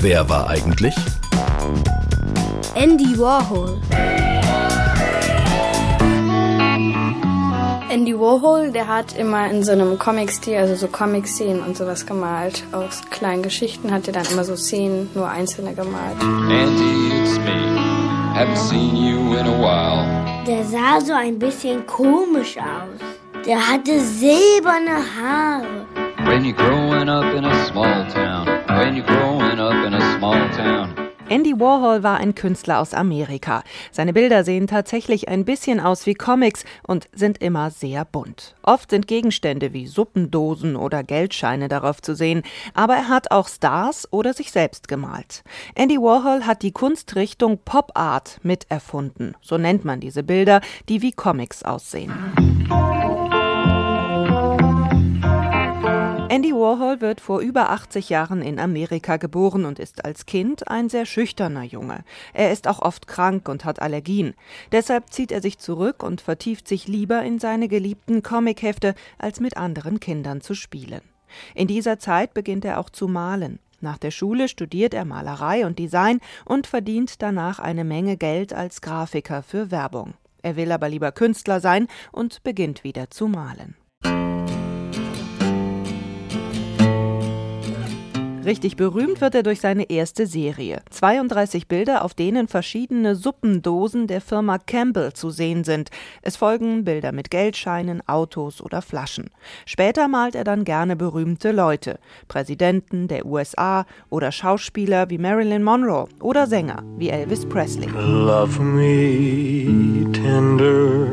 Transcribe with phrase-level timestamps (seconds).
[0.00, 0.96] Wer war eigentlich?
[2.74, 3.80] Andy Warhol.
[7.90, 12.64] Andy Warhol, der hat immer in so einem Comic-Stil, also so Comic-Szenen und sowas gemalt.
[12.72, 16.20] Aus kleinen Geschichten hat er dann immer so Szenen, nur einzelne gemalt.
[16.20, 17.67] Andy, it's me.
[18.38, 20.44] Haven't seen you in a while.
[20.46, 23.00] Der sah so ein bisschen komisch aus.
[23.44, 25.84] Der hatte silberne Haare.
[26.24, 30.48] When you're growing up in a small town, when you're growing up in a small
[30.56, 30.97] town.
[31.30, 33.62] Andy Warhol war ein Künstler aus Amerika.
[33.92, 38.54] Seine Bilder sehen tatsächlich ein bisschen aus wie Comics und sind immer sehr bunt.
[38.62, 44.10] Oft sind Gegenstände wie Suppendosen oder Geldscheine darauf zu sehen, aber er hat auch Stars
[44.10, 45.44] oder sich selbst gemalt.
[45.74, 49.36] Andy Warhol hat die Kunstrichtung Pop Art miterfunden.
[49.42, 52.47] So nennt man diese Bilder, die wie Comics aussehen.
[56.58, 61.06] Warhol wird vor über 80 Jahren in Amerika geboren und ist als Kind ein sehr
[61.06, 62.04] schüchterner Junge.
[62.32, 64.34] Er ist auch oft krank und hat Allergien.
[64.72, 69.56] Deshalb zieht er sich zurück und vertieft sich lieber in seine geliebten Comichefte, als mit
[69.56, 71.02] anderen Kindern zu spielen.
[71.54, 73.58] In dieser Zeit beginnt er auch zu malen.
[73.80, 78.80] Nach der Schule studiert er Malerei und Design und verdient danach eine Menge Geld als
[78.80, 80.14] Grafiker für Werbung.
[80.42, 83.76] Er will aber lieber Künstler sein und beginnt wieder zu malen.
[88.48, 90.80] Richtig berühmt wird er durch seine erste Serie.
[90.88, 95.90] 32 Bilder, auf denen verschiedene Suppendosen der Firma Campbell zu sehen sind.
[96.22, 99.28] Es folgen Bilder mit Geldscheinen, Autos oder Flaschen.
[99.66, 101.98] Später malt er dann gerne berühmte Leute.
[102.26, 107.90] Präsidenten der USA oder Schauspieler wie Marilyn Monroe oder Sänger wie Elvis Presley.
[107.90, 111.04] Love me tender,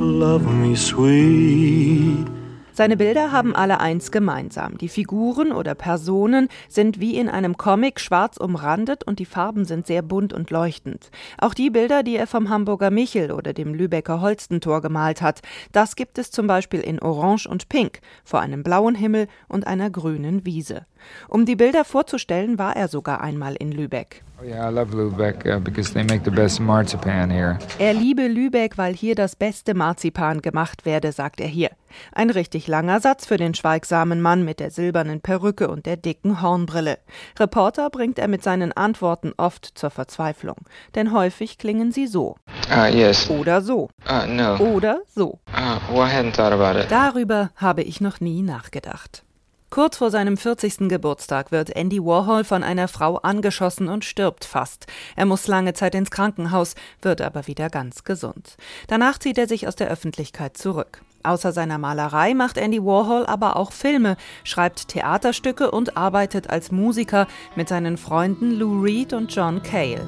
[0.00, 2.39] love me sweet.
[2.80, 4.78] Seine Bilder haben alle eins gemeinsam.
[4.78, 9.86] Die Figuren oder Personen sind wie in einem Comic schwarz umrandet und die Farben sind
[9.86, 11.10] sehr bunt und leuchtend.
[11.36, 15.94] Auch die Bilder, die er vom Hamburger Michel oder dem Lübecker Holstentor gemalt hat, das
[15.94, 20.46] gibt es zum Beispiel in Orange und Pink, vor einem blauen Himmel und einer grünen
[20.46, 20.86] Wiese.
[21.28, 24.22] Um die Bilder vorzustellen, war er sogar einmal in Lübeck.
[24.40, 27.58] Oh yeah, I love Lübeck uh, because they make the best marzipan here.
[27.78, 31.70] Er liebe Lübeck, weil hier das beste Marzipan gemacht werde, sagt er hier.
[32.12, 36.40] Ein richtig langer Satz für den schweigsamen Mann mit der silbernen Perücke und der dicken
[36.40, 36.98] Hornbrille.
[37.38, 40.56] Reporter bringt er mit seinen Antworten oft zur Verzweiflung,
[40.94, 42.36] denn häufig klingen sie so.
[42.70, 43.28] Uh, yes.
[43.28, 43.90] Oder so.
[44.08, 44.56] Uh, no.
[44.56, 45.38] Oder so.
[45.48, 46.90] Uh, well, I hadn't thought about it.
[46.90, 49.22] Darüber habe ich noch nie nachgedacht.
[49.70, 50.88] Kurz vor seinem 40.
[50.88, 54.86] Geburtstag wird Andy Warhol von einer Frau angeschossen und stirbt fast.
[55.14, 58.56] Er muss lange Zeit ins Krankenhaus, wird aber wieder ganz gesund.
[58.88, 61.02] Danach zieht er sich aus der Öffentlichkeit zurück.
[61.22, 67.28] Außer seiner Malerei macht Andy Warhol aber auch Filme, schreibt Theaterstücke und arbeitet als Musiker
[67.54, 70.04] mit seinen Freunden Lou Reed und John Cale.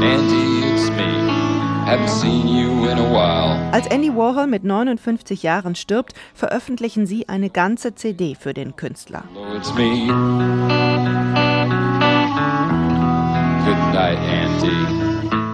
[0.00, 1.35] Andy, it's me.
[3.72, 9.22] Als Andy Warhol mit 59 Jahren stirbt, veröffentlichen sie eine ganze CD für den Künstler.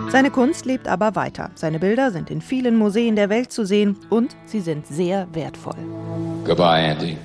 [0.08, 1.50] Seine Kunst lebt aber weiter.
[1.54, 5.76] Seine Bilder sind in vielen Museen der Welt zu sehen und sie sind sehr wertvoll.
[6.44, 7.18] Goodbye, Andy.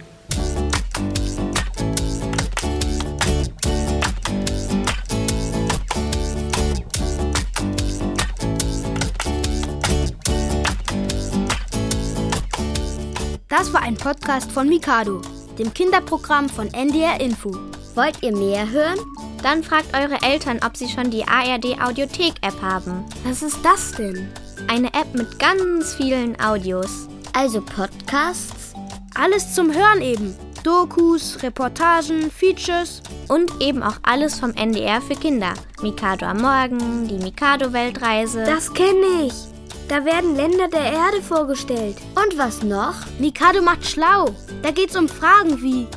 [13.49, 15.21] Das war ein Podcast von Mikado,
[15.57, 17.51] dem Kinderprogramm von NDR Info.
[17.95, 18.99] Wollt ihr mehr hören?
[19.41, 23.05] Dann fragt eure Eltern, ob sie schon die ARD Audiothek App haben.
[23.23, 24.27] Was ist das denn?
[24.67, 27.07] Eine App mit ganz vielen Audios.
[27.31, 28.73] Also Podcasts?
[29.15, 30.35] Alles zum Hören eben.
[30.65, 33.01] Dokus, Reportagen, Features.
[33.29, 35.53] Und eben auch alles vom NDR für Kinder.
[35.81, 38.43] Mikado am Morgen, die Mikado-Weltreise.
[38.43, 39.56] Das kenne ich.
[39.87, 41.97] Da werden Länder der Erde vorgestellt.
[42.15, 42.95] Und was noch?
[43.19, 44.35] Mikado macht schlau.
[44.61, 45.87] Da geht's um Fragen wie: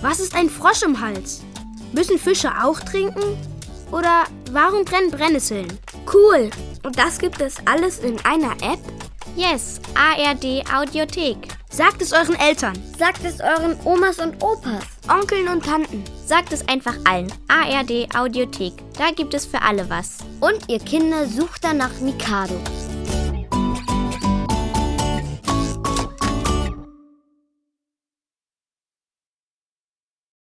[0.00, 1.42] Was ist ein Frosch im Hals?
[1.92, 3.36] Müssen Fische auch trinken?
[3.92, 5.78] Oder warum brennen Brennnesseln?
[6.12, 6.50] Cool.
[6.82, 8.80] Und das gibt es alles in einer App?
[9.36, 11.48] Yes, ARD Audiothek.
[11.70, 12.74] Sagt es euren Eltern.
[12.98, 14.84] Sagt es euren Omas und Opas.
[15.08, 16.04] Onkeln und Tanten.
[16.24, 17.32] Sagt es einfach allen.
[17.48, 18.74] ARD Audiothek.
[18.96, 20.18] Da gibt es für alle was.
[20.40, 22.54] Und ihr Kinder sucht danach Mikado.